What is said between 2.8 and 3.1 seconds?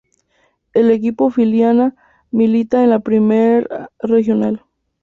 en la